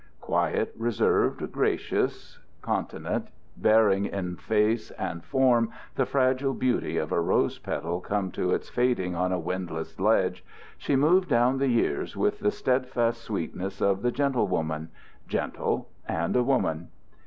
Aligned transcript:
Quiet, 0.19 0.73
reserved, 0.75 1.51
gracious, 1.51 2.39
continent, 2.63 3.27
bearing 3.55 4.05
in 4.07 4.35
face 4.35 4.89
and 4.97 5.23
form 5.23 5.69
the 5.93 6.07
fragile 6.07 6.55
beauty 6.55 6.97
of 6.97 7.11
a 7.11 7.21
rose 7.21 7.59
petal 7.59 7.99
come 8.01 8.31
to 8.31 8.51
its 8.51 8.67
fading 8.67 9.13
on 9.13 9.31
a 9.31 9.37
windless 9.37 9.99
ledge, 9.99 10.43
she 10.75 10.95
moved 10.95 11.29
down 11.29 11.59
the 11.59 11.67
years 11.69 12.17
with 12.17 12.39
the 12.39 12.49
stedfast 12.49 13.21
sweetness 13.21 13.79
of 13.79 14.01
the 14.01 14.11
gentlewoman 14.11 14.89
gentle, 15.27 15.87
and 16.07 16.35
a 16.35 16.41
woman. 16.41 16.87